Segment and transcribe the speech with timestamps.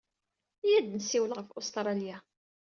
[0.65, 2.17] Iyya ad nessiwel ɣef Ustṛalya.